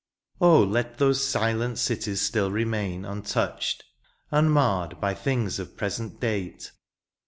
[0.41, 0.63] Oh!
[0.63, 3.83] let those silent cities still remain Untouched,
[4.31, 6.71] immarred, by things of present date.